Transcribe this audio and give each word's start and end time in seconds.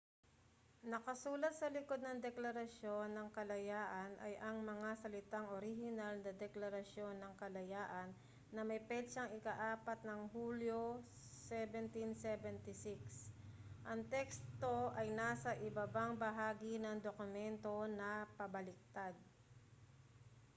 nakasulat 0.91 1.53
sa 1.57 1.67
likod 1.77 2.01
ng 2.03 2.17
deklarasyon 2.25 3.07
ng 3.13 3.27
kalayaan 3.37 4.09
ay 4.25 4.33
ang 4.47 4.57
mga 4.71 4.89
salitang 5.03 5.45
orihinal 5.55 6.13
na 6.25 6.31
deklarasyon 6.43 7.15
ng 7.21 7.33
kalayaan 7.41 8.09
na 8.53 8.61
may 8.69 8.81
petsang 8.89 9.29
ika-4 9.39 9.87
ng 10.09 10.21
hulyo 10.33 10.83
1776 11.53 12.97
ang 13.91 14.01
teksto 14.13 14.75
ay 14.99 15.07
nasa 15.21 15.51
ibabang 15.69 16.13
bahagi 16.25 16.73
ng 16.81 16.95
dokumento 17.05 17.75
na 17.99 18.11
pabaligtad 18.41 19.13